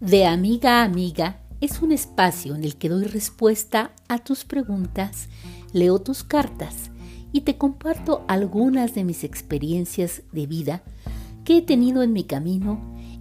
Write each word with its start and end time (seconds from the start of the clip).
De 0.00 0.26
amiga 0.26 0.80
a 0.80 0.84
amiga 0.84 1.40
es 1.60 1.80
un 1.80 1.92
espacio 1.92 2.54
en 2.56 2.64
el 2.64 2.76
que 2.76 2.88
doy 2.88 3.04
respuesta 3.04 3.92
a 4.08 4.18
tus 4.18 4.44
preguntas, 4.44 5.28
leo 5.72 6.00
tus 6.00 6.24
cartas 6.24 6.90
y 7.32 7.42
te 7.42 7.56
comparto 7.56 8.24
algunas 8.26 8.94
de 8.94 9.04
mis 9.04 9.24
experiencias 9.24 10.22
de 10.32 10.46
vida 10.46 10.82
que 11.44 11.58
he 11.58 11.62
tenido 11.62 12.02
en 12.02 12.12
mi 12.12 12.24
camino 12.24 12.80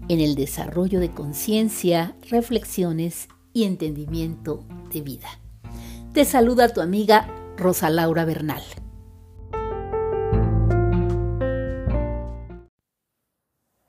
en 0.10 0.20
el 0.20 0.36
desarrollo 0.36 1.00
de 1.00 1.12
conciencia, 1.12 2.16
reflexiones 2.30 3.28
y 3.54 3.64
entendimiento 3.64 4.64
de 4.92 5.02
vida. 5.02 5.30
Te 6.12 6.26
saluda 6.26 6.74
tu 6.74 6.82
amiga 6.82 7.28
Rosa 7.56 7.90
Laura 7.90 8.26
Bernal. 8.26 8.64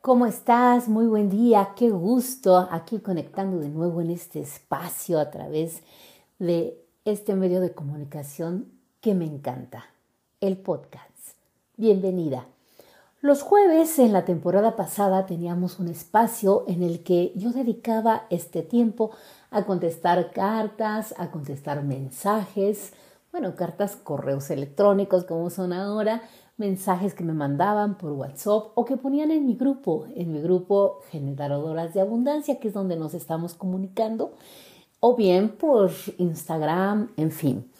¿Cómo 0.04 0.26
estás? 0.26 0.86
Muy 0.86 1.06
buen 1.06 1.30
día, 1.30 1.70
qué 1.76 1.88
gusto 1.88 2.68
aquí 2.70 2.98
conectando 2.98 3.58
de 3.58 3.70
nuevo 3.70 4.02
en 4.02 4.10
este 4.10 4.40
espacio 4.40 5.18
a 5.18 5.30
través 5.30 5.82
de 6.38 6.78
este 7.06 7.34
medio 7.34 7.62
de 7.62 7.72
comunicación 7.72 8.70
que 9.00 9.14
me 9.14 9.24
encanta, 9.24 9.86
el 10.42 10.58
podcast. 10.58 11.38
Bienvenida. 11.78 12.44
Los 13.22 13.40
jueves 13.40 13.98
en 13.98 14.12
la 14.12 14.26
temporada 14.26 14.76
pasada 14.76 15.24
teníamos 15.24 15.78
un 15.78 15.88
espacio 15.88 16.64
en 16.68 16.82
el 16.82 17.02
que 17.02 17.32
yo 17.34 17.52
dedicaba 17.52 18.26
este 18.28 18.60
tiempo 18.60 19.10
a 19.50 19.64
contestar 19.64 20.32
cartas, 20.32 21.14
a 21.16 21.30
contestar 21.30 21.82
mensajes, 21.82 22.92
bueno, 23.32 23.56
cartas, 23.56 23.96
correos 23.96 24.50
electrónicos 24.50 25.24
como 25.24 25.48
son 25.48 25.72
ahora, 25.72 26.20
mensajes 26.56 27.14
que 27.14 27.24
me 27.24 27.32
mandaban 27.32 27.98
por 27.98 28.12
WhatsApp 28.12 28.68
o 28.74 28.84
que 28.84 28.96
ponían 28.96 29.30
en 29.30 29.46
mi 29.46 29.56
grupo, 29.56 30.06
en 30.14 30.32
mi 30.32 30.40
grupo 30.40 31.00
Generadoras 31.10 31.94
de 31.94 32.00
Abundancia, 32.00 32.60
que 32.60 32.68
es 32.68 32.74
donde 32.74 32.96
nos 32.96 33.14
estamos 33.14 33.54
comunicando, 33.54 34.32
o 35.00 35.16
bien 35.16 35.50
por 35.50 35.90
Instagram, 36.18 37.10
en 37.16 37.30
fin. 37.30 37.70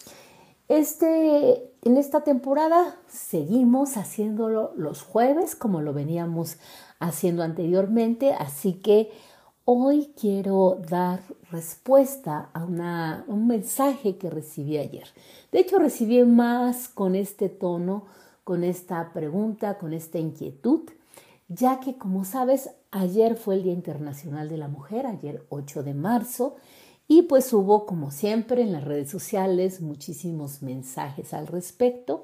Este, 0.69 1.71
en 1.83 1.97
esta 1.97 2.23
temporada 2.23 2.97
seguimos 3.07 3.97
haciéndolo 3.97 4.73
los 4.77 5.03
jueves 5.03 5.55
como 5.55 5.81
lo 5.81 5.93
veníamos 5.93 6.57
haciendo 6.99 7.43
anteriormente, 7.43 8.33
así 8.33 8.75
que 8.75 9.13
hoy 9.67 10.13
quiero 10.19 10.79
dar 10.89 11.21
respuesta 11.51 12.51
a 12.53 12.65
una, 12.65 13.25
un 13.29 13.47
mensaje 13.47 14.17
que 14.17 14.31
recibí 14.31 14.79
ayer. 14.79 15.09
De 15.53 15.61
hecho, 15.61 15.79
recibí 15.79 16.23
más 16.25 16.89
con 16.89 17.15
este 17.15 17.49
tono 17.49 18.05
con 18.45 18.63
esta 18.63 19.13
pregunta, 19.13 19.79
con 19.79 19.93
esta 19.93 20.19
inquietud, 20.19 20.91
ya 21.49 21.81
que 21.81 21.97
como 21.97 22.25
sabes, 22.25 22.71
ayer 22.91 23.37
fue 23.37 23.57
el 23.57 23.63
Día 23.65 23.73
Internacional 23.73 24.49
de 24.49 24.59
la 24.59 24.69
Mujer, 24.69 25.07
ayer 25.07 25.45
8 25.49 25.83
de 25.83 25.95
marzo, 25.95 26.57
y 27.07 27.23
pues 27.23 27.53
hubo, 27.53 27.85
como 27.85 28.11
siempre, 28.11 28.63
en 28.63 28.73
las 28.73 28.85
redes 28.85 29.11
sociales 29.11 29.81
muchísimos 29.81 30.63
mensajes 30.63 31.35
al 31.35 31.47
respecto 31.47 32.23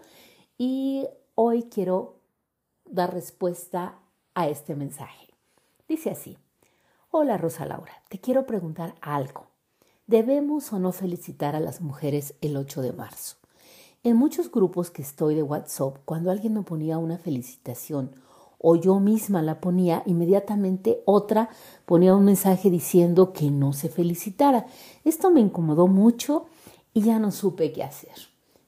y 0.57 1.07
hoy 1.35 1.65
quiero 1.65 2.17
dar 2.87 3.13
respuesta 3.13 3.99
a 4.35 4.49
este 4.49 4.75
mensaje. 4.75 5.29
Dice 5.87 6.11
así, 6.11 6.39
hola 7.11 7.37
Rosa 7.37 7.67
Laura, 7.67 7.93
te 8.09 8.21
quiero 8.21 8.47
preguntar 8.47 8.95
algo. 9.01 9.49
¿Debemos 10.07 10.73
o 10.73 10.79
no 10.79 10.93
felicitar 10.93 11.55
a 11.55 11.61
las 11.61 11.81
mujeres 11.81 12.35
el 12.41 12.57
8 12.57 12.83
de 12.83 12.93
marzo? 12.93 13.40
En 14.03 14.17
muchos 14.17 14.51
grupos 14.51 14.91
que 14.91 15.03
estoy 15.03 15.35
de 15.35 15.43
WhatsApp, 15.43 15.99
cuando 16.07 16.31
alguien 16.31 16.55
me 16.55 16.63
ponía 16.63 16.97
una 16.97 17.19
felicitación 17.19 18.13
o 18.59 18.75
yo 18.75 18.99
misma 18.99 19.43
la 19.43 19.61
ponía, 19.61 20.03
inmediatamente 20.07 21.03
otra 21.05 21.51
ponía 21.85 22.17
un 22.17 22.25
mensaje 22.25 22.71
diciendo 22.71 23.35
que 23.35 23.51
no 23.51 23.75
se 23.75 23.91
felicitara. 23.91 24.65
Esto 25.05 25.31
me 25.31 25.41
incomodó 25.41 25.87
mucho 25.87 26.47
y 26.95 27.03
ya 27.03 27.19
no 27.19 27.31
supe 27.31 27.73
qué 27.73 27.83
hacer. 27.83 28.15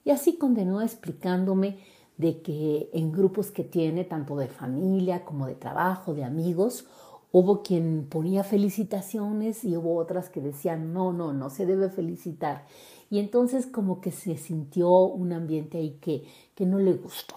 Y 0.05 0.11
así 0.11 0.37
continuó 0.37 0.83
explicándome 0.83 1.79
de 2.19 2.43
que 2.43 2.91
en 2.93 3.11
grupos 3.11 3.51
que 3.51 3.65
tiene, 3.65 4.05
tanto 4.05 4.37
de 4.37 4.49
familia 4.49 5.25
como 5.25 5.47
de 5.47 5.55
trabajo, 5.55 6.13
de 6.13 6.25
amigos, 6.25 6.85
hubo 7.31 7.63
quien 7.63 8.07
ponía 8.11 8.45
felicitaciones 8.45 9.65
y 9.65 9.79
hubo 9.79 9.97
otras 9.97 10.29
que 10.29 10.43
decían, 10.43 10.93
no, 10.93 11.15
no, 11.15 11.33
no 11.33 11.49
se 11.49 11.65
debe 11.65 11.89
felicitar. 11.89 12.67
Y 13.13 13.19
entonces 13.19 13.67
como 13.67 14.01
que 14.01 14.11
se 14.11 14.39
sintió 14.39 14.89
un 14.91 15.35
ambiente 15.35 15.77
ahí 15.77 15.99
que, 16.01 16.25
que 16.55 16.65
no 16.65 16.79
le 16.79 16.95
gustó. 16.95 17.35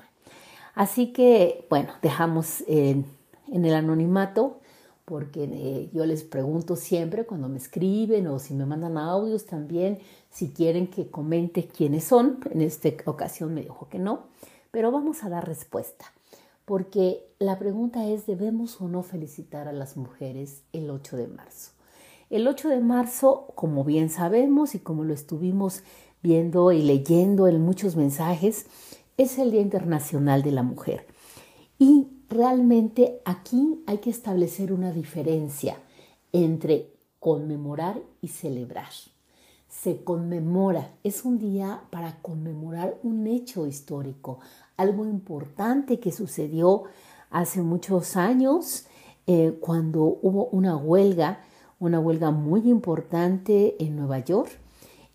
Así 0.74 1.12
que, 1.12 1.68
bueno, 1.70 1.92
dejamos 2.02 2.64
en, 2.66 3.04
el 3.52 3.74
anonimato 3.74 4.62
porque 5.04 5.44
eh, 5.52 5.90
yo 5.92 6.06
les 6.06 6.24
pregunto 6.24 6.78
siempre 6.78 7.26
cuando 7.26 7.50
me 7.50 7.58
escriben 7.58 8.26
o 8.28 8.40
si 8.40 8.54
me 8.54 8.66
mandan 8.66 8.98
audios 8.98 9.48
también, 9.48 10.00
si 10.30 10.52
quieren 10.52 10.88
que 10.88 11.10
comente 11.12 11.68
quiénes 11.68 12.06
son. 12.06 12.40
En 12.52 12.62
esta 12.62 12.90
ocasión 13.04 13.54
me 13.54 13.64
dijo 13.64 13.90
que 13.90 14.00
no, 14.00 14.28
pero 14.72 14.94
vamos 14.94 15.26
a 15.26 15.30
dar 15.30 15.46
respuesta, 15.46 16.06
porque 16.64 17.28
la 17.38 17.60
pregunta 17.60 18.08
es, 18.08 18.26
¿debemos 18.26 18.80
o 18.80 18.88
no 18.88 19.04
felicitar 19.04 19.68
a 19.68 19.74
las 19.74 19.98
mujeres 19.98 20.64
el 20.72 20.90
8 20.90 21.18
de 21.18 21.28
marzo? 21.28 21.75
El 22.36 22.50
8 22.50 22.68
de 22.68 22.82
marzo, 22.82 23.48
como 23.56 23.86
bien 23.86 24.10
sabemos 24.10 24.76
y 24.76 24.80
como 24.80 25.06
lo 25.06 25.14
estuvimos 25.14 25.84
viendo 26.22 26.74
y 26.74 26.82
leyendo 26.82 27.48
en 27.48 27.62
muchos 27.62 27.96
mensajes, 27.96 28.66
es 29.16 29.40
el 29.40 29.52
Día 29.52 29.62
Internacional 29.62 30.44
de 30.44 30.52
la 30.52 30.62
Mujer. 30.62 31.08
Y 31.80 32.10
realmente 32.28 33.22
aquí 33.24 33.82
hay 33.88 34.00
que 34.00 34.10
establecer 34.10 34.74
una 34.74 34.92
diferencia 34.92 35.78
entre 36.34 36.92
conmemorar 37.22 38.02
y 38.20 38.28
celebrar. 38.28 38.90
Se 39.70 40.04
conmemora, 40.04 40.92
es 41.06 41.24
un 41.24 41.40
día 41.40 41.84
para 41.90 42.22
conmemorar 42.22 43.00
un 43.02 43.28
hecho 43.28 43.66
histórico, 43.66 44.40
algo 44.76 45.06
importante 45.06 46.02
que 46.02 46.12
sucedió 46.12 46.84
hace 47.30 47.62
muchos 47.62 48.18
años 48.18 48.88
eh, 49.26 49.58
cuando 49.62 50.20
hubo 50.22 50.48
una 50.48 50.76
huelga 50.76 51.40
una 51.86 52.00
huelga 52.00 52.32
muy 52.32 52.70
importante 52.70 53.76
en 53.80 53.96
Nueva 53.96 54.20
York, 54.20 54.52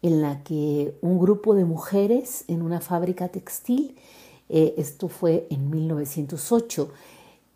en 0.02 0.22
la 0.22 0.42
que 0.42 0.94
un 1.02 1.18
grupo 1.18 1.54
de 1.54 1.64
mujeres 1.64 2.44
en 2.48 2.62
una 2.62 2.80
fábrica 2.80 3.28
textil, 3.28 3.96
eh, 4.48 4.74
esto 4.78 5.08
fue 5.08 5.46
en 5.50 5.70
1908, 5.70 6.90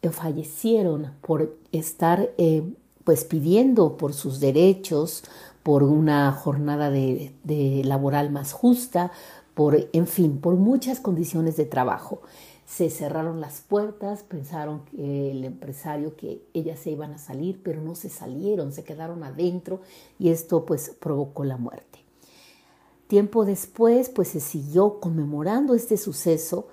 eh, 0.02 0.10
fallecieron 0.10 1.12
por 1.22 1.56
estar 1.72 2.30
eh, 2.36 2.62
pues 3.04 3.24
pidiendo 3.24 3.96
por 3.96 4.12
sus 4.12 4.40
derechos, 4.40 5.24
por 5.62 5.82
una 5.82 6.30
jornada 6.32 6.90
de, 6.90 7.32
de 7.44 7.82
laboral 7.84 8.30
más 8.30 8.52
justa, 8.52 9.10
por, 9.54 9.88
en 9.92 10.06
fin, 10.06 10.38
por 10.38 10.56
muchas 10.56 11.00
condiciones 11.00 11.56
de 11.56 11.64
trabajo 11.64 12.20
se 12.66 12.90
cerraron 12.90 13.40
las 13.40 13.60
puertas, 13.60 14.22
pensaron 14.22 14.84
que 14.86 15.30
el 15.30 15.44
empresario 15.44 16.16
que 16.16 16.42
ellas 16.54 16.78
se 16.78 16.90
iban 16.90 17.12
a 17.12 17.18
salir, 17.18 17.60
pero 17.62 17.82
no 17.82 17.94
se 17.94 18.08
salieron, 18.08 18.72
se 18.72 18.84
quedaron 18.84 19.22
adentro 19.22 19.80
y 20.18 20.30
esto 20.30 20.64
pues 20.64 20.96
provocó 20.98 21.44
la 21.44 21.56
muerte. 21.56 22.00
Tiempo 23.06 23.44
después 23.44 24.08
pues 24.08 24.28
se 24.28 24.40
siguió 24.40 24.98
conmemorando 24.98 25.74
este 25.74 25.98
suceso 25.98 26.68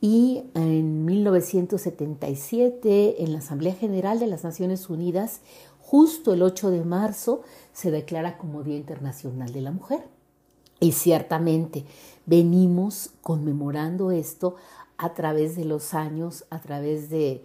y 0.00 0.44
en 0.54 1.04
1977 1.04 3.22
en 3.22 3.32
la 3.32 3.38
Asamblea 3.38 3.74
General 3.74 4.18
de 4.18 4.26
las 4.26 4.44
Naciones 4.44 4.90
Unidas, 4.90 5.40
justo 5.78 6.34
el 6.34 6.42
8 6.42 6.70
de 6.70 6.84
marzo, 6.84 7.42
se 7.72 7.90
declara 7.90 8.38
como 8.38 8.62
Día 8.62 8.76
Internacional 8.76 9.52
de 9.52 9.60
la 9.60 9.72
Mujer. 9.72 10.04
Y 10.80 10.92
ciertamente 10.92 11.84
venimos 12.26 13.10
conmemorando 13.22 14.10
esto 14.10 14.56
a 14.98 15.14
través 15.14 15.56
de 15.56 15.64
los 15.64 15.94
años, 15.94 16.44
a 16.50 16.60
través 16.60 17.10
de, 17.10 17.44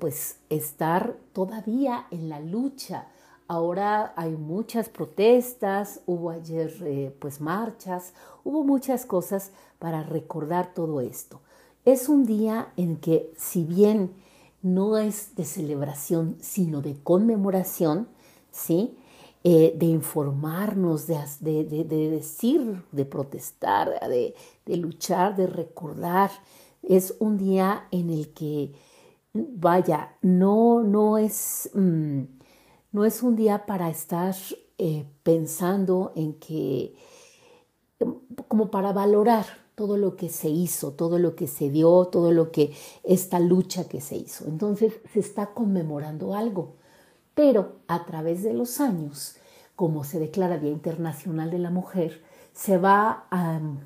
pues 0.00 0.36
estar 0.48 1.16
todavía 1.32 2.06
en 2.10 2.28
la 2.28 2.40
lucha. 2.40 3.08
Ahora 3.46 4.12
hay 4.16 4.32
muchas 4.32 4.88
protestas, 4.88 6.00
hubo 6.06 6.30
ayer 6.30 6.74
eh, 6.82 7.14
pues 7.18 7.40
marchas, 7.40 8.12
hubo 8.44 8.64
muchas 8.64 9.06
cosas 9.06 9.50
para 9.78 10.02
recordar 10.02 10.74
todo 10.74 11.00
esto. 11.00 11.40
Es 11.84 12.08
un 12.08 12.24
día 12.24 12.72
en 12.76 12.96
que 12.96 13.32
si 13.36 13.64
bien 13.64 14.12
no 14.62 14.98
es 14.98 15.34
de 15.36 15.44
celebración, 15.44 16.36
sino 16.40 16.82
de 16.82 16.96
conmemoración, 17.02 18.08
¿sí? 18.50 18.96
Eh, 19.44 19.72
de 19.76 19.86
informarnos, 19.86 21.06
de, 21.06 21.24
de, 21.40 21.84
decir, 22.10 22.82
de 22.90 23.04
protestar, 23.04 24.00
de, 24.08 24.34
luchar, 24.76 25.36
de 25.36 25.46
recordar. 25.46 26.32
Es 26.82 27.14
un 27.20 27.38
día 27.38 27.86
en 27.92 28.10
el 28.10 28.30
que, 28.34 28.72
vaya, 29.32 30.16
no, 30.22 30.82
no, 30.82 31.18
es, 31.18 31.70
mm, 31.72 32.22
no 32.90 33.04
es 33.04 33.22
un 33.22 33.36
día 33.36 33.64
para 33.64 33.88
estar 33.90 34.34
eh, 34.76 35.06
pensando 35.22 36.12
en 36.16 36.34
que, 36.34 36.96
como 38.48 38.72
para 38.72 38.92
valorar 38.92 39.46
todo 39.76 39.96
lo 39.96 40.16
que 40.16 40.30
se 40.30 40.48
hizo, 40.48 40.94
todo 40.94 41.20
lo 41.20 41.36
que 41.36 41.46
se 41.46 41.70
dio, 41.70 42.06
todo 42.06 42.32
lo 42.32 42.50
que, 42.50 42.72
esta 43.04 43.38
lucha 43.38 43.88
que 43.88 44.00
se 44.00 44.16
hizo. 44.16 44.46
Entonces 44.46 44.94
se 45.12 45.20
está 45.20 45.54
conmemorando 45.54 46.34
algo 46.34 46.74
Pero 47.38 47.76
a 47.86 48.04
través 48.04 48.42
de 48.42 48.52
los 48.52 48.80
años, 48.80 49.36
como 49.76 50.02
se 50.02 50.18
declara 50.18 50.58
Día 50.58 50.72
Internacional 50.72 51.52
de 51.52 51.60
la 51.60 51.70
Mujer, 51.70 52.20
se 52.52 52.78
va 52.78 53.28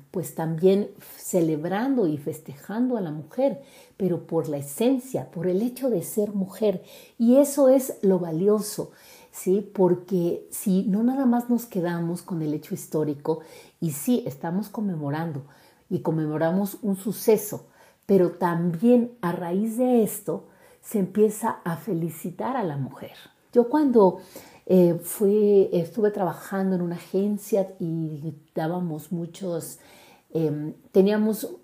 pues 0.09 0.33
también 0.33 0.89
celebrando 1.17 2.07
y 2.07 2.17
festejando 2.17 2.97
a 2.97 3.01
la 3.01 3.11
mujer, 3.11 3.61
pero 3.95 4.25
por 4.25 4.49
la 4.49 4.57
esencia, 4.57 5.29
por 5.29 5.45
el 5.45 5.61
hecho 5.61 5.91
de 5.91 6.01
ser 6.01 6.33
mujer. 6.33 6.81
Y 7.19 7.35
eso 7.35 7.69
es 7.69 7.99
lo 8.01 8.17
valioso, 8.17 8.89
¿sí? 9.29 9.61
Porque 9.61 10.47
si 10.49 10.87
no 10.87 11.03
nada 11.03 11.27
más 11.27 11.47
nos 11.51 11.67
quedamos 11.67 12.23
con 12.23 12.41
el 12.41 12.55
hecho 12.55 12.73
histórico, 12.73 13.41
y 13.79 13.91
sí, 13.91 14.23
estamos 14.25 14.69
conmemorando 14.69 15.43
y 15.91 15.99
conmemoramos 15.99 16.79
un 16.81 16.95
suceso, 16.95 17.67
pero 18.07 18.31
también 18.31 19.15
a 19.21 19.31
raíz 19.31 19.77
de 19.77 20.01
esto 20.01 20.47
se 20.81 20.97
empieza 20.97 21.59
a 21.63 21.77
felicitar 21.77 22.57
a 22.57 22.63
la 22.63 22.77
mujer. 22.77 23.13
Yo 23.53 23.69
cuando 23.69 24.19
eh, 24.65 24.99
estuve 25.71 26.11
trabajando 26.11 26.75
en 26.75 26.81
una 26.81 26.95
agencia 26.95 27.75
y 27.79 28.33
dábamos 28.55 29.11
muchos, 29.11 29.79
em, 30.33 30.73
teníamos, 30.91 31.55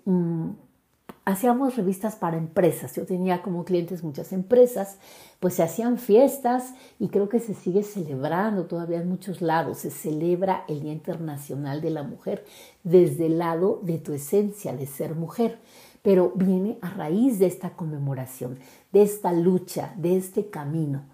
hacíamos 1.24 1.76
revistas 1.76 2.14
para 2.16 2.36
empresas. 2.36 2.94
Yo 2.94 3.04
tenía 3.04 3.42
como 3.42 3.64
clientes 3.64 4.04
muchas 4.04 4.32
empresas, 4.32 4.98
pues 5.40 5.54
se 5.54 5.62
hacían 5.62 5.98
fiestas 5.98 6.74
y 6.98 7.08
creo 7.08 7.28
que 7.28 7.40
se 7.40 7.54
sigue 7.54 7.82
celebrando 7.82 8.66
todavía 8.66 9.00
en 9.00 9.08
muchos 9.08 9.42
lados. 9.42 9.78
Se 9.78 9.90
celebra 9.90 10.64
el 10.68 10.80
Día 10.80 10.92
Internacional 10.92 11.80
de 11.80 11.90
la 11.90 12.04
Mujer 12.04 12.44
desde 12.84 13.26
el 13.26 13.38
lado 13.38 13.80
de 13.82 13.98
tu 13.98 14.12
esencia 14.12 14.76
de 14.76 14.86
ser 14.86 15.14
mujer 15.14 15.58
pero 16.02 16.32
viene 16.34 16.78
a 16.80 16.90
raíz 16.90 17.38
de 17.38 17.46
esta 17.46 17.70
conmemoración, 17.70 18.58
de 18.92 19.02
esta 19.02 19.32
lucha, 19.32 19.92
de 19.96 20.16
este 20.16 20.48
camino. 20.48 21.04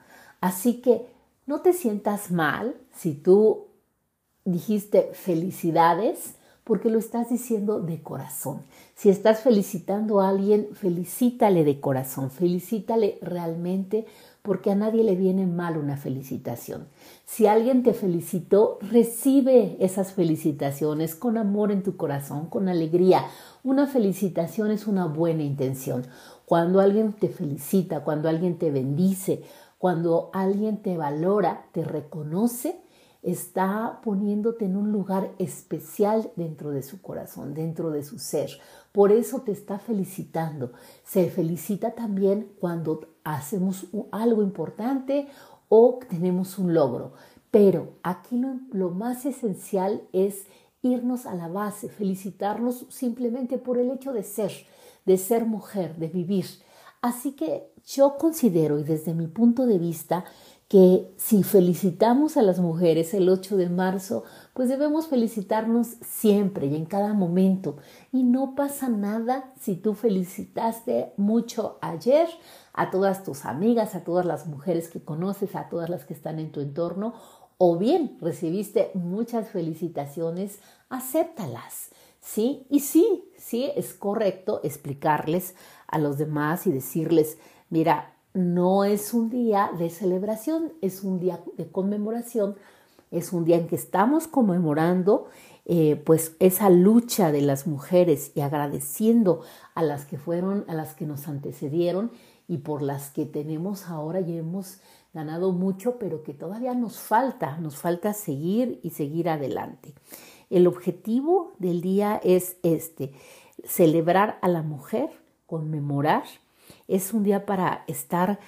Así 0.41 0.81
que 0.81 1.07
no 1.47 1.61
te 1.61 1.73
sientas 1.73 2.31
mal 2.31 2.77
si 2.93 3.15
tú 3.15 3.67
dijiste 4.45 5.11
felicidades 5.13 6.35
porque 6.67 6.91
lo 6.91 6.99
estás 6.99 7.31
diciendo 7.31 7.79
de 7.79 8.03
corazón. 8.03 8.63
Si 8.97 9.09
estás 9.09 9.41
felicitando 9.41 10.21
a 10.21 10.31
alguien, 10.31 10.67
felicítale 10.75 11.63
de 11.63 11.79
corazón, 11.79 12.33
felicítale 12.33 13.19
realmente 13.23 14.05
porque 14.43 14.73
a 14.73 14.75
nadie 14.75 15.05
le 15.05 15.15
viene 15.15 15.47
mal 15.47 15.77
una 15.77 15.97
felicitación. 15.97 16.89
Si 17.25 17.47
alguien 17.47 17.85
te 17.85 17.95
felicitó, 17.95 18.79
recibe 18.81 19.77
esas 19.79 20.13
felicitaciones 20.13 21.15
con 21.15 21.39
amor 21.39 21.71
en 21.71 21.85
tu 21.85 21.97
corazón, 21.97 22.47
con 22.47 22.69
alegría. 22.69 23.27
Una 23.63 23.87
felicitación 23.87 24.73
es 24.73 24.89
una 24.89 25.07
buena 25.07 25.45
intención. 25.45 26.05
Cuando 26.47 26.81
alguien 26.81 27.13
te 27.13 27.29
felicita, 27.29 28.03
cuando 28.03 28.29
alguien 28.29 28.59
te 28.59 28.73
bendice, 28.73 29.43
cuando 29.87 30.31
alguien 30.33 30.83
te 30.83 30.97
valora, 30.97 31.69
te 31.71 31.85
reconoce, 31.85 32.83
está 33.23 34.01
poniéndote 34.03 34.65
en 34.65 34.77
un 34.77 34.91
lugar 34.91 35.31
especial 35.39 36.33
dentro 36.35 36.73
de 36.73 36.83
su 36.83 37.01
corazón, 37.01 37.55
dentro 37.55 37.93
de 37.93 38.03
su 38.03 38.19
ser. 38.19 38.51
Por 38.91 39.13
eso 39.13 39.43
te 39.43 39.53
está 39.53 39.79
felicitando. 39.79 40.73
Se 41.05 41.31
felicita 41.31 41.93
también 41.93 42.51
cuando 42.59 43.15
hacemos 43.23 43.87
algo 44.11 44.43
importante 44.43 45.29
o 45.69 46.01
tenemos 46.11 46.59
un 46.59 46.75
logro. 46.75 47.13
Pero 47.53 47.93
aquí 48.03 48.39
lo, 48.39 48.59
lo 48.73 48.91
más 48.91 49.25
esencial 49.25 50.03
es 50.13 50.49
irnos 50.83 51.27
a 51.27 51.37
la 51.37 51.47
base, 51.47 51.89
felicitarnos 51.89 52.87
simplemente 52.89 53.57
por 53.57 53.79
el 53.79 53.93
hecho 53.93 54.13
de 54.13 54.25
ser, 54.25 54.51
de 55.05 55.17
ser 55.17 55.45
mujer, 55.45 55.95
de 55.95 56.09
vivir. 56.09 56.47
Así 57.07 57.37
que 57.37 57.73
yo 57.87 58.17
considero, 58.19 58.81
y 58.81 58.83
desde 58.83 59.15
mi 59.15 59.29
punto 59.29 59.65
de 59.65 59.79
vista, 59.79 60.25
que 60.67 61.15
si 61.17 61.45
felicitamos 61.45 62.37
a 62.37 62.43
las 62.43 62.59
mujeres 62.59 63.15
el 63.15 63.29
8 63.29 63.57
de 63.57 63.69
marzo, 63.69 64.25
pues 64.55 64.69
debemos 64.69 65.07
felicitarnos 65.07 65.87
siempre 66.01 66.67
y 66.67 66.75
en 66.75 66.85
cada 66.85 67.15
momento. 67.15 67.77
Y 68.11 68.25
no 68.25 68.57
pasa 68.57 68.89
nada 68.89 69.53
si 69.61 69.77
tú 69.77 69.95
felicitaste 69.95 71.13
mucho 71.17 71.79
ayer 71.81 72.27
a 72.73 72.91
todas 72.91 73.23
tus 73.23 73.45
amigas, 73.45 73.95
a 73.95 74.03
todas 74.03 74.27
las 74.27 74.49
mujeres 74.49 74.89
que 74.89 75.01
conoces, 75.01 75.55
a 75.55 75.69
todas 75.69 75.89
las 75.89 76.05
que 76.05 76.15
están 76.15 76.41
en 76.41 76.51
tu 76.51 76.61
entorno, 76.61 77.15
o 77.57 77.79
bien 77.79 78.19
recibiste 78.21 78.91
muchas 78.95 79.49
felicitaciones, 79.49 80.59
acéptalas. 80.89 81.91
¿Sí? 82.27 82.67
Y 82.71 82.81
sí, 82.81 83.23
sí, 83.39 83.71
es 83.77 83.95
correcto 83.95 84.61
explicarles 84.65 85.55
a 85.87 85.99
los 85.99 86.19
demás 86.19 86.67
y 86.67 86.73
decirles, 86.73 87.39
mira, 87.71 88.17
no 88.35 88.83
es 88.83 89.15
un 89.15 89.31
día 89.31 89.71
de 89.79 89.91
celebración, 89.91 90.73
es 90.83 91.05
un 91.05 91.21
día 91.21 91.41
de 91.57 91.71
conmemoración, 91.71 92.57
es 93.13 93.33
un 93.33 93.45
día 93.45 93.57
en 93.57 93.69
que 93.69 93.77
estamos 93.77 94.27
conmemorando 94.27 95.29
eh, 95.67 96.03
pues 96.05 96.35
esa 96.41 96.69
lucha 96.69 97.31
de 97.31 97.43
las 97.43 97.69
mujeres 97.69 98.33
y 98.35 98.41
agradeciendo 98.41 99.43
a 99.77 99.85
las 99.85 100.05
que 100.05 100.19
fueron, 100.19 100.65
a 100.67 100.75
las 100.75 100.95
que 100.95 101.07
nos 101.07 101.29
antecedieron 101.29 102.11
y 102.49 102.59
por 102.59 102.83
las 102.83 103.11
que 103.11 103.25
tenemos 103.25 103.87
ahora 103.87 104.21
y 104.21 104.37
hemos 104.37 104.81
ganado 105.15 105.53
mucho, 105.53 105.97
pero 105.99 106.25
que 106.25 106.35
todavía 106.35 106.75
nos 106.75 106.99
falta, 106.99 107.57
nos 107.59 107.77
falta 107.77 108.13
seguir 108.13 108.81
y 108.83 108.91
seguir 108.91 109.29
adelante. 109.29 109.95
El 110.51 110.67
objetivo 110.67 111.53
del 111.59 111.81
día 111.81 112.21
es 112.23 112.57
este, 112.63 113.13
celebrar 113.65 114.39
a 114.43 114.49
la 114.49 114.63
mujer, 114.63 115.11
conmemorar 115.47 116.25
es 116.89 117.13
un 117.13 117.23
día 117.23 117.47
para 117.47 117.85
estar 117.87 118.39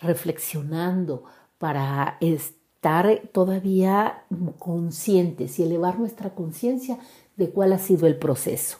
reflexionando, 0.00 1.24
para 1.58 2.16
estar 2.20 3.22
todavía 3.32 4.24
conscientes 4.58 5.58
y 5.58 5.64
elevar 5.64 5.98
nuestra 5.98 6.34
conciencia 6.34 6.98
de 7.36 7.50
cuál 7.50 7.72
ha 7.72 7.78
sido 7.78 8.06
el 8.06 8.16
proceso. 8.16 8.78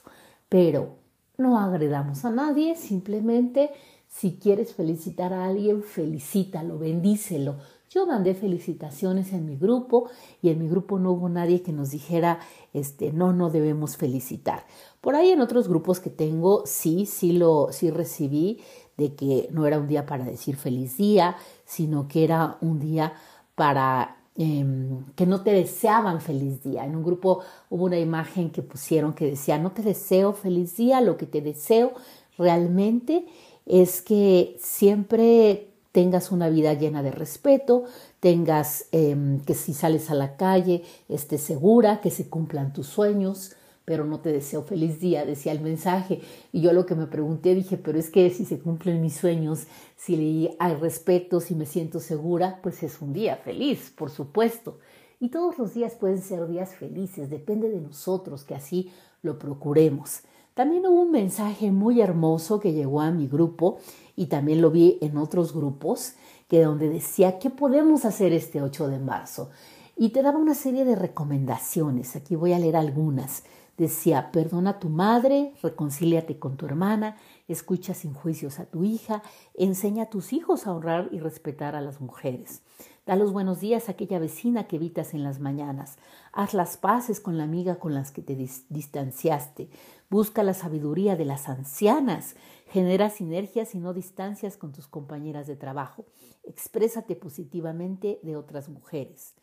Pero 0.49 0.97
no 1.37 1.59
agredamos 1.59 2.25
a 2.25 2.31
nadie, 2.31 2.77
simplemente 2.77 3.71
si 4.09 4.37
quieres 4.37 4.75
felicitar 4.75 5.33
a 5.33 5.47
alguien, 5.47 5.83
felicítalo, 5.83 6.79
bendícelo. 6.79 7.57
Yo 7.91 8.07
mandé 8.07 8.35
felicitaciones 8.35 9.33
en 9.33 9.47
mi 9.47 9.57
grupo 9.57 10.11
y 10.43 10.51
en 10.51 10.59
mi 10.59 10.69
grupo 10.69 10.99
no 10.99 11.13
hubo 11.13 11.31
nadie 11.31 11.63
que 11.63 11.73
nos 11.73 11.91
dijera, 11.91 12.39
este, 12.75 13.13
no, 13.13 13.33
no 13.33 13.49
debemos 13.49 13.97
felicitar. 13.97 14.67
Por 15.01 15.15
ahí 15.15 15.31
en 15.31 15.41
otros 15.41 15.69
grupos 15.69 15.99
que 15.99 16.11
tengo, 16.11 16.65
sí, 16.67 17.07
sí 17.07 17.33
lo, 17.33 17.69
sí 17.71 17.91
recibí 17.91 18.61
de 18.99 19.15
que 19.15 19.49
no 19.53 19.67
era 19.67 19.79
un 19.79 19.87
día 19.87 20.05
para 20.05 20.25
decir 20.25 20.57
feliz 20.57 20.99
día, 20.99 21.37
sino 21.65 22.09
que 22.09 22.25
era 22.25 22.59
un 22.61 22.79
día 22.79 23.15
para 23.55 24.19
em, 24.35 25.07
que 25.15 25.25
no 25.25 25.43
te 25.43 25.53
deseaban 25.53 26.21
feliz 26.21 26.63
día. 26.63 26.85
En 26.85 26.95
un 26.95 27.03
grupo 27.03 27.41
hubo 27.71 27.87
una 27.87 27.99
imagen 27.99 28.51
que 28.51 28.61
pusieron 28.63 29.15
que 29.15 29.25
decía, 29.25 29.59
no 29.59 29.73
te 29.73 29.83
deseo 29.83 30.35
feliz 30.35 30.77
día, 30.77 31.01
lo 31.01 31.17
que 31.17 31.27
te 31.27 31.41
deseo 31.41 31.93
realmente 32.37 33.27
es 33.65 34.03
que 34.03 34.57
siempre 34.61 35.69
tengas 35.93 36.31
una 36.31 36.49
vida 36.49 36.75
llena 36.75 37.03
de 37.03 37.11
respeto, 37.11 37.85
tengas 38.21 38.87
em, 38.93 39.41
que 39.41 39.55
si 39.55 39.73
sales 39.75 40.11
a 40.11 40.15
la 40.15 40.37
calle 40.37 40.83
estés 41.09 41.43
segura, 41.43 42.01
que 42.01 42.11
se 42.11 42.29
cumplan 42.29 42.73
tus 42.73 42.87
sueños, 42.87 43.53
pero 43.85 44.05
no 44.05 44.21
te 44.21 44.31
deseo 44.31 44.63
feliz 44.63 45.01
día, 45.01 45.25
decía 45.25 45.51
el 45.51 45.63
mensaje. 45.63 46.21
Y 46.53 46.61
yo 46.61 46.75
lo 46.75 46.85
que 46.85 46.95
me 46.95 47.07
pregunté 47.07 47.55
dije, 47.55 47.79
pero 47.79 47.99
es 47.99 48.11
que 48.11 48.29
si 48.29 48.45
se 48.45 48.59
cumplen 48.59 49.01
mis 49.01 49.17
sueños, 49.17 49.67
si 49.97 50.51
hay 50.59 50.75
respeto, 50.75 51.41
si 51.41 51.55
me 51.55 51.65
siento 51.65 51.99
segura, 51.99 52.61
pues 52.63 52.83
es 52.83 53.01
un 53.01 53.15
día 53.15 53.37
feliz, 53.37 53.91
por 53.97 54.11
supuesto. 54.11 54.79
Y 55.21 55.31
todos 55.31 55.57
los 55.57 55.73
días 55.73 55.95
pueden 55.95 56.21
ser 56.21 56.47
días 56.47 56.75
felices, 56.75 57.31
depende 57.31 57.71
de 57.71 57.81
nosotros 57.81 58.45
que 58.45 58.55
así 58.55 58.93
lo 59.23 59.39
procuremos. 59.39 60.21
También 60.53 60.85
hubo 60.87 61.03
un 61.03 61.11
mensaje 61.11 61.71
muy 61.71 62.01
hermoso 62.01 62.61
que 62.61 62.73
llegó 62.73 63.01
a 63.01 63.11
mi 63.11 63.27
grupo 63.27 63.79
y 64.19 64.27
también 64.27 64.61
lo 64.61 64.73
vi 64.73 64.99
en 65.01 65.17
otros 65.17 65.55
grupos, 65.55 66.15
que 66.49 66.65
donde 66.65 66.89
decía, 66.89 67.39
¿qué 67.39 67.51
podemos 67.51 68.05
hacer 68.05 68.33
este 68.33 68.61
8 68.61 68.89
de 68.89 68.99
marzo? 68.99 69.51
Y 69.97 70.09
te 70.09 70.23
daba 70.23 70.39
una 70.39 70.57
serie 70.57 70.85
de 70.85 70.97
recomendaciones, 70.97 72.17
aquí 72.17 72.35
voy 72.35 72.53
a 72.53 72.59
leer 72.59 72.75
algunas. 72.75 73.45
Decía, 73.77 74.33
perdona 74.33 74.71
a 74.71 74.79
tu 74.81 74.89
madre, 74.89 75.55
reconcíliate 75.63 76.41
con 76.41 76.57
tu 76.57 76.67
hermana, 76.67 77.17
escucha 77.47 77.95
sin 77.95 78.13
juicios 78.13 78.59
a 78.59 78.65
tu 78.65 78.83
hija, 78.83 79.23
enseña 79.55 80.05
a 80.05 80.11
tus 80.11 80.33
hijos 80.33 80.67
a 80.67 80.73
honrar 80.73 81.11
y 81.13 81.21
respetar 81.21 81.77
a 81.77 81.81
las 81.81 82.01
mujeres. 82.01 82.63
Da 83.07 83.15
los 83.15 83.33
buenos 83.33 83.61
días 83.61 83.89
a 83.89 83.93
aquella 83.93 84.19
vecina 84.19 84.67
que 84.67 84.77
evitas 84.77 85.15
en 85.15 85.23
las 85.23 85.39
mañanas. 85.39 85.97
Haz 86.33 86.55
las 86.55 86.77
paces 86.77 87.21
con 87.21 87.39
la 87.39 87.45
amiga 87.45 87.77
con 87.77 87.95
las 87.95 88.11
que 88.11 88.21
te 88.21 88.35
distanciaste. 88.69 89.71
Busca 90.11 90.43
la 90.43 90.55
sabiduría 90.55 91.17
de 91.17 91.25
las 91.25 91.49
ancianas. 91.49 92.35
Genera 92.69 93.11
sinergias 93.11 93.75
y 93.75 93.79
no 93.79 93.93
distancias 93.95 94.57
con 94.57 94.73
tus 94.73 94.87
compañeras 94.87 95.47
de 95.47 95.57
trabajo. 95.57 96.05
Exprésate 96.45 97.17
positivamente 97.17 98.21
de 98.23 98.37
otras 98.37 98.69
mujeres. 98.69 99.35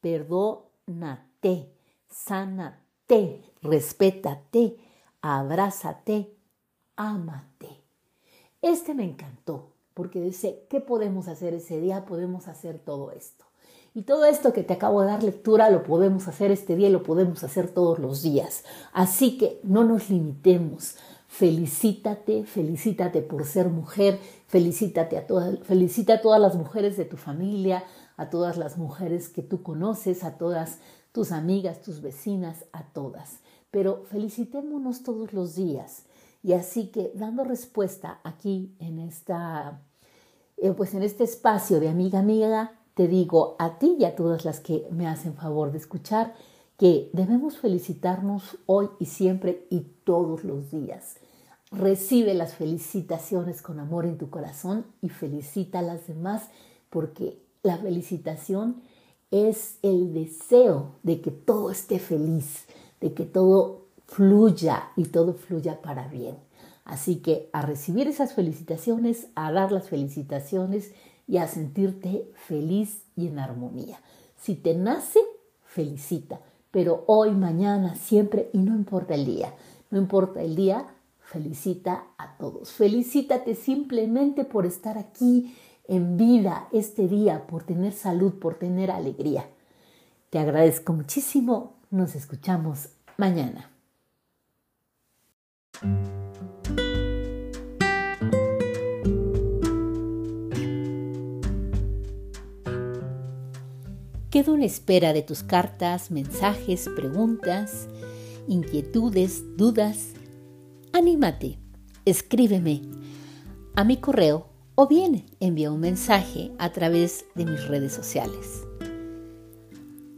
Perdónate, 0.00 1.72
sánate 2.08 2.92
respétate, 3.62 4.76
abrázate, 5.20 6.34
ámate. 6.96 7.68
Este 8.60 8.94
me 8.94 9.04
encantó. 9.04 9.68
porque 9.94 10.22
dice, 10.22 10.64
¿qué 10.70 10.80
podemos 10.80 11.28
hacer 11.28 11.52
ese 11.52 11.78
día? 11.78 12.06
Podemos 12.06 12.48
hacer 12.48 12.78
todo 12.78 13.10
esto. 13.10 13.44
Y 13.94 14.02
todo 14.02 14.24
esto 14.24 14.52
que 14.52 14.62
te 14.62 14.72
acabo 14.72 15.02
de 15.02 15.08
dar 15.08 15.22
lectura 15.22 15.68
lo 15.68 15.82
podemos 15.82 16.26
hacer 16.26 16.50
este 16.50 16.76
día 16.76 16.88
y 16.88 16.92
lo 16.92 17.02
podemos 17.02 17.44
hacer 17.44 17.68
todos 17.68 17.98
los 17.98 18.22
días. 18.22 18.64
Así 18.92 19.36
que 19.36 19.60
no 19.64 19.84
nos 19.84 20.08
limitemos. 20.08 20.96
Felicítate, 21.28 22.44
felicítate 22.44 23.20
por 23.20 23.44
ser 23.44 23.68
mujer, 23.68 24.18
felicítate 24.46 25.18
a 25.18 25.26
todas, 25.26 25.58
felicita 25.60 26.14
a 26.14 26.20
todas 26.22 26.40
las 26.40 26.54
mujeres 26.54 26.96
de 26.96 27.04
tu 27.04 27.16
familia, 27.16 27.84
a 28.16 28.30
todas 28.30 28.56
las 28.56 28.78
mujeres 28.78 29.28
que 29.28 29.42
tú 29.42 29.62
conoces, 29.62 30.24
a 30.24 30.38
todas 30.38 30.78
tus 31.12 31.32
amigas, 31.32 31.82
tus 31.82 32.00
vecinas, 32.00 32.64
a 32.72 32.84
todas. 32.84 33.40
Pero 33.70 34.04
felicitémonos 34.10 35.02
todos 35.02 35.32
los 35.32 35.54
días. 35.54 36.04
Y 36.42 36.54
así 36.54 36.88
que 36.88 37.12
dando 37.14 37.44
respuesta 37.44 38.20
aquí 38.24 38.74
en 38.78 38.98
esta 38.98 39.80
eh, 40.56 40.72
pues 40.72 40.94
en 40.94 41.02
este 41.02 41.24
espacio 41.24 41.80
de 41.80 41.88
amiga 41.88 42.18
amiga 42.18 42.72
te 42.94 43.08
digo 43.08 43.56
a 43.58 43.78
ti 43.78 43.96
y 43.98 44.04
a 44.04 44.14
todas 44.14 44.44
las 44.44 44.60
que 44.60 44.86
me 44.90 45.06
hacen 45.06 45.34
favor 45.34 45.72
de 45.72 45.78
escuchar 45.78 46.34
que 46.78 47.10
debemos 47.12 47.58
felicitarnos 47.58 48.58
hoy 48.66 48.88
y 48.98 49.06
siempre 49.06 49.66
y 49.70 49.80
todos 50.04 50.44
los 50.44 50.70
días. 50.70 51.16
Recibe 51.70 52.34
las 52.34 52.54
felicitaciones 52.54 53.62
con 53.62 53.80
amor 53.80 54.04
en 54.04 54.18
tu 54.18 54.30
corazón 54.30 54.84
y 55.00 55.08
felicita 55.08 55.78
a 55.78 55.82
las 55.82 56.06
demás 56.06 56.48
porque 56.90 57.38
la 57.62 57.78
felicitación 57.78 58.82
es 59.30 59.78
el 59.82 60.12
deseo 60.12 60.96
de 61.02 61.20
que 61.20 61.30
todo 61.30 61.70
esté 61.70 61.98
feliz, 61.98 62.66
de 63.00 63.14
que 63.14 63.24
todo 63.24 63.86
fluya 64.06 64.90
y 64.96 65.04
todo 65.04 65.32
fluya 65.32 65.80
para 65.80 66.08
bien. 66.08 66.36
Así 66.84 67.16
que 67.16 67.48
a 67.52 67.62
recibir 67.62 68.08
esas 68.08 68.34
felicitaciones, 68.34 69.28
a 69.34 69.52
dar 69.52 69.72
las 69.72 69.88
felicitaciones 69.88 70.92
y 71.26 71.38
a 71.38 71.46
sentirte 71.46 72.30
feliz 72.34 73.02
y 73.16 73.28
en 73.28 73.38
armonía. 73.38 74.00
Si 74.36 74.54
te 74.54 74.74
nace, 74.74 75.20
felicita, 75.64 76.40
pero 76.70 77.04
hoy, 77.06 77.32
mañana, 77.32 77.94
siempre 77.94 78.50
y 78.52 78.58
no 78.58 78.74
importa 78.74 79.14
el 79.14 79.24
día, 79.24 79.54
no 79.90 79.98
importa 79.98 80.42
el 80.42 80.56
día, 80.56 80.86
felicita 81.20 82.06
a 82.18 82.36
todos. 82.36 82.72
Felicítate 82.72 83.54
simplemente 83.54 84.44
por 84.44 84.66
estar 84.66 84.98
aquí 84.98 85.54
en 85.86 86.16
vida 86.16 86.68
este 86.72 87.08
día, 87.08 87.46
por 87.46 87.64
tener 87.64 87.92
salud, 87.92 88.34
por 88.34 88.54
tener 88.54 88.90
alegría. 88.90 89.46
Te 90.30 90.38
agradezco 90.38 90.92
muchísimo. 90.92 91.74
Nos 91.90 92.14
escuchamos 92.14 92.88
mañana. 93.16 93.70
Quedo 104.32 104.54
en 104.54 104.62
espera 104.62 105.12
de 105.12 105.20
tus 105.20 105.42
cartas, 105.42 106.10
mensajes, 106.10 106.88
preguntas, 106.96 107.86
inquietudes, 108.48 109.42
dudas. 109.58 110.14
Anímate, 110.94 111.58
escríbeme 112.06 112.80
a 113.76 113.84
mi 113.84 113.98
correo 113.98 114.48
o 114.74 114.88
bien 114.88 115.26
envía 115.38 115.70
un 115.70 115.80
mensaje 115.80 116.50
a 116.58 116.72
través 116.72 117.26
de 117.34 117.44
mis 117.44 117.68
redes 117.68 117.92
sociales. 117.92 118.66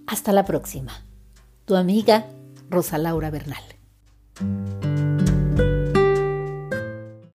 Hasta 0.06 0.33
la 0.33 0.44
próxima. 0.44 0.92
Tu 1.64 1.75
amiga 1.75 2.25
Rosa 2.71 2.99
Laura 2.99 3.33
Bernal. 3.33 3.64